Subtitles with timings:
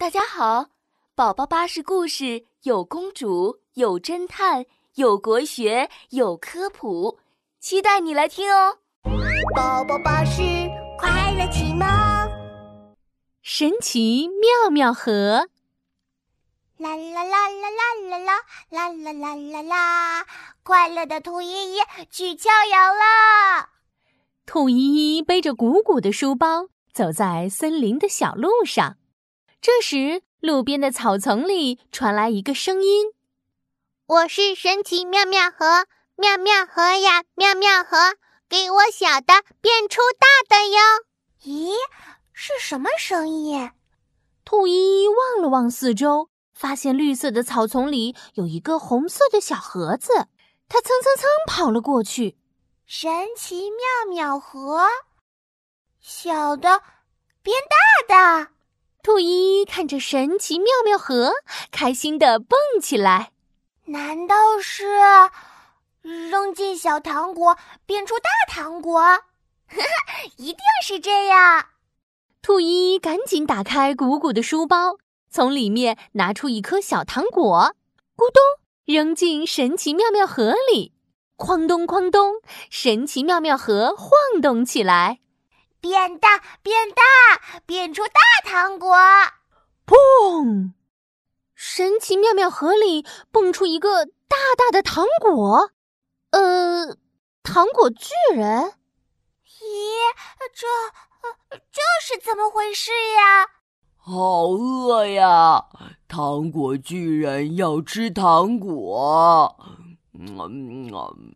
[0.00, 0.70] 大家好，
[1.14, 7.18] 宝宝巴士故事有公主，有侦探，有国学，有科普，
[7.60, 8.78] 期待你来听哦！
[9.54, 10.40] 宝宝巴士
[10.98, 11.86] 快乐启蒙，
[13.42, 15.48] 神奇妙妙盒，
[16.78, 18.18] 啦啦啦啦啦啦
[18.70, 20.26] 啦啦啦啦啦啦！
[20.62, 21.80] 快乐的兔依依
[22.10, 23.68] 去郊游了。
[24.46, 28.96] 兔依依背着鼓鼓的书包，走在森林的小路上。
[29.62, 33.12] 这时，路边的草丛里传来一个声音
[34.08, 35.86] ：“我是神奇妙妙盒，
[36.16, 38.16] 妙妙盒呀，妙妙盒，
[38.48, 40.78] 给我小的变出大的哟。”
[41.44, 41.74] 咦，
[42.32, 43.70] 是什么声音？
[44.46, 50.26] 兔依依望了望四周，发现绿色的草丛里有一个红色的小盒子，
[50.70, 52.38] 它蹭蹭蹭跑了过去。
[52.86, 54.88] 神奇妙妙盒，
[56.00, 56.80] 小的
[57.42, 57.54] 变
[58.08, 58.52] 大的。
[59.02, 61.32] 兔依依看着神奇妙妙盒，
[61.70, 63.30] 开心的蹦起来。
[63.86, 64.84] 难道是
[66.02, 69.02] 扔进小糖果变出大糖果？
[70.36, 71.66] 一定是这样！
[72.42, 74.96] 兔依依赶紧打开鼓鼓的书包，
[75.30, 77.74] 从里面拿出一颗小糖果，
[78.16, 78.42] 咕咚
[78.84, 80.92] 扔进神奇妙妙盒里，
[81.38, 82.34] 哐咚哐咚，
[82.68, 85.20] 神奇妙妙盒晃动起来。
[85.80, 87.02] 变大，变大，
[87.66, 88.96] 变出大糖果！
[89.86, 90.72] 砰！
[91.54, 95.70] 神奇妙妙盒里蹦出一个大大的糖果，
[96.30, 96.96] 呃，
[97.42, 98.74] 糖果巨人。
[99.44, 99.64] 咦，
[100.54, 100.66] 这
[101.50, 103.46] 这是怎么回事呀？
[103.96, 105.66] 好饿呀！
[106.08, 109.56] 糖果巨人要吃糖果。
[110.12, 111.34] 嗯嗯。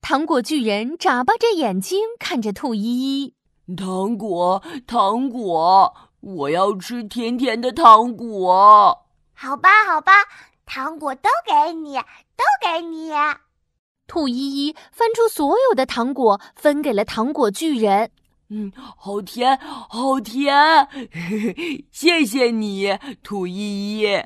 [0.00, 2.82] 糖果巨人眨巴着眼睛看着兔依
[3.22, 3.34] 依。
[3.76, 9.06] 糖果，糖果，我要吃甜甜的糖果。
[9.34, 10.12] 好吧，好吧，
[10.66, 13.12] 糖果都给你，都给你。
[14.06, 18.10] 兔依依翻出所有的糖果，分给了糖果巨人。
[18.48, 19.56] 嗯，好甜，
[19.88, 20.88] 好甜，
[21.92, 24.24] 谢谢你，兔依依。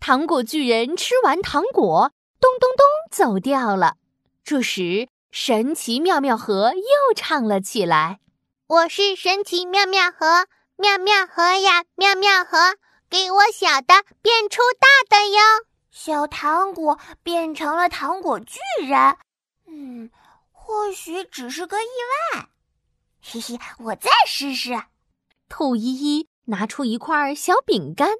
[0.00, 3.94] 糖果巨人吃完糖果，咚咚咚走掉了。
[4.42, 8.18] 这时，神奇妙妙盒又唱了起来。
[8.70, 12.76] 我是神奇妙妙盒，妙妙盒呀，妙妙盒，
[13.08, 14.86] 给我小的变出大
[15.18, 15.40] 的哟。
[15.90, 19.16] 小糖果变成了糖果巨人，
[19.66, 20.08] 嗯，
[20.52, 21.86] 或许只是个意
[22.32, 22.46] 外。
[23.20, 24.80] 嘿嘿，我再试试。
[25.48, 28.10] 兔依依拿出一块小饼干，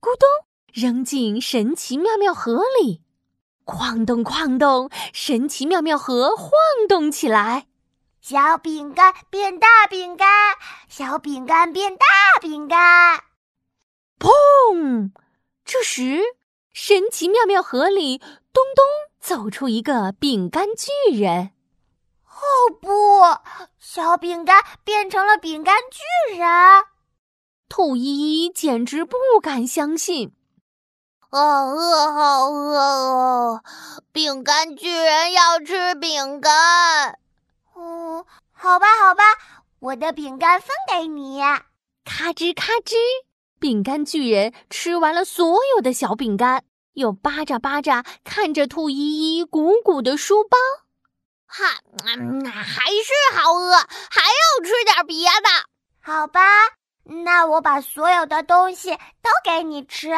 [0.00, 0.26] 咕咚
[0.72, 3.02] 扔进神奇妙妙盒里，
[3.66, 6.52] 哐咚哐咚，神奇妙妙盒晃
[6.88, 7.66] 动起来。
[8.20, 10.28] 小饼干变大饼干，
[10.88, 12.06] 小饼干变大
[12.40, 13.24] 饼干，
[14.18, 15.10] 砰！
[15.64, 16.20] 这时，
[16.72, 18.84] 神奇妙妙盒里咚咚
[19.18, 21.52] 走出一个饼干巨人。
[22.26, 23.22] 哦不！
[23.78, 26.48] 小饼干变成了饼干巨人。
[27.70, 30.34] 兔依依简直不敢相信，
[31.30, 33.62] 好饿，好饿哦！
[34.12, 37.18] 饼干巨人要吃饼干。
[37.80, 39.24] 哦，好吧，好吧，
[39.78, 41.40] 我的饼干分给你。
[42.04, 42.94] 咔吱咔吱，
[43.58, 50.58] 饼干巨人吃完了所有的小饼干，又巴扎巴扎看着兔依依鼓鼓的书包。
[51.46, 51.64] 哈，
[52.04, 53.72] 还是好饿，
[54.10, 55.48] 还要吃点别的。
[56.02, 56.40] 好吧，
[57.04, 58.90] 那我把所有的东西
[59.22, 60.10] 都给你吃。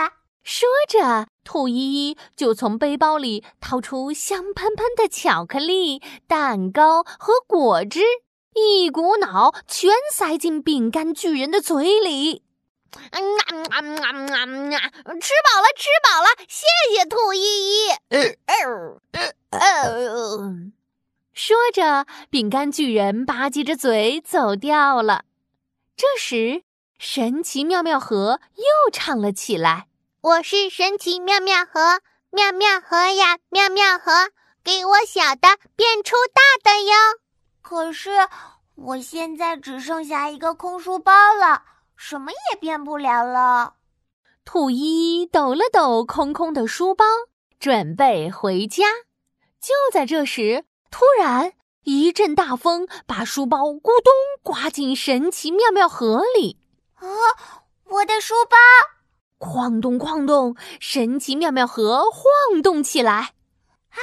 [0.43, 1.75] 说着，兔依
[2.11, 8.01] 依就从背包里掏出香喷喷的巧克力、蛋糕和果汁，
[8.55, 12.43] 一股脑全塞进饼干巨人的嘴里。
[13.13, 14.47] 嗯啊啊啊啊！
[15.21, 17.89] 吃饱了，吃饱了，谢谢兔依依。
[21.33, 25.25] 说着，饼干巨人吧唧着嘴走掉了。
[25.97, 26.65] 这时，
[26.99, 29.87] 神奇妙妙盒又唱了起来。
[30.23, 34.13] 我是神奇妙妙盒，妙妙盒呀，妙妙盒，
[34.63, 36.95] 给我小的变出大的哟。
[37.61, 38.11] 可是
[38.77, 41.65] 我现在只剩下一个空书包了，
[41.97, 43.75] 什么也变不了了。
[44.45, 47.05] 兔依依抖了抖空空的书包，
[47.59, 48.85] 准备回家。
[49.61, 54.13] 就在这时，突然一阵大风把书包咕咚
[54.45, 56.61] 刮进神奇妙妙盒里。
[56.95, 57.09] 啊，
[57.87, 58.57] 我的书包！
[59.43, 63.35] 哐咚哐咚，神奇妙妙盒晃动起来。
[63.91, 63.99] 啊，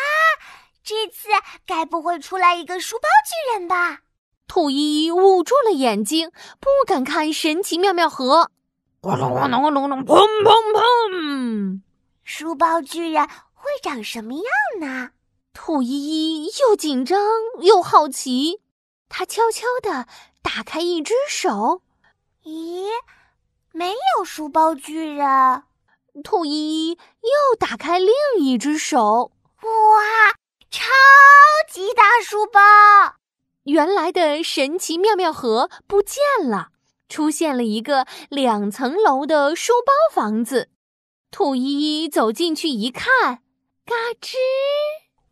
[0.84, 1.30] 这次
[1.66, 4.02] 该不会出来一个书包巨人吧？
[4.48, 8.52] 兔依依捂住了眼睛，不敢看神奇妙妙盒。
[9.02, 11.82] 咣隆咣隆咣隆隆，砰砰砰！
[12.24, 14.44] 书包巨人会长什么样
[14.82, 15.12] 呢？
[15.54, 17.18] 兔依依又紧张
[17.62, 18.60] 又好奇，
[19.08, 20.06] 他悄悄地
[20.42, 21.82] 打开一只手，
[22.44, 22.88] 咦，
[23.80, 25.64] 没有书包巨人。
[26.22, 29.32] 兔依依又打开另一只手，
[29.62, 30.34] 哇，
[30.70, 30.84] 超
[31.72, 32.60] 级大书包！
[33.64, 36.72] 原来的神奇妙妙盒不见了，
[37.08, 40.72] 出现了一个两层楼的书包房子。
[41.32, 43.44] 兔依依走进去一看，
[43.86, 44.36] 嘎吱！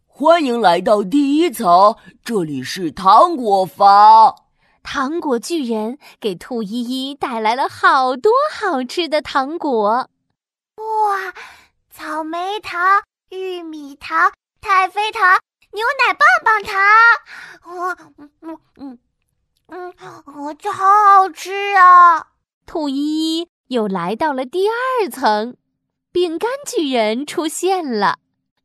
[0.05, 4.46] 欢迎来到第一层，这里是糖果房。
[4.89, 10.09] 糖果巨人给兔依依带来了好多好吃的糖果。
[10.77, 11.33] 哇，
[11.93, 14.31] 草莓糖、玉米糖、
[14.61, 15.41] 太妃糖、
[15.73, 16.79] 牛奶棒棒糖，
[17.65, 18.99] 嗯嗯嗯嗯
[19.67, 22.27] 嗯，这好好吃啊！
[22.65, 25.57] 兔依依又来到了第二层，
[26.13, 28.19] 饼干巨人出现了。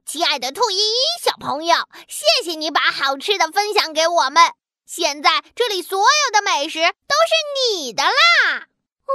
[0.06, 1.75] 亲爱的兔依依小朋友，
[2.06, 4.52] 谢谢你把好吃的分享给我们。
[4.94, 8.66] 现在这里所有的美食都是你的啦！
[9.06, 9.14] 哇，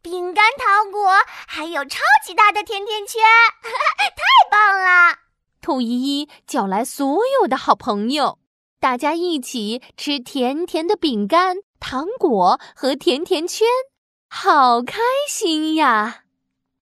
[0.00, 1.10] 饼干、糖果，
[1.48, 3.20] 还有超级大的甜甜圈，
[3.60, 5.18] 太棒了！
[5.60, 5.88] 兔依
[6.20, 7.04] 依叫来所
[7.40, 8.38] 有的好朋友，
[8.78, 13.66] 大家一起吃甜甜的饼干、糖果和甜甜圈，
[14.28, 16.22] 好开心呀！